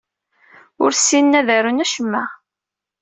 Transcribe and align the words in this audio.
Ur 0.83 0.91
ssinen 0.97 1.37
ad 1.39 1.49
arun 1.55 1.83
acemma. 1.83 2.23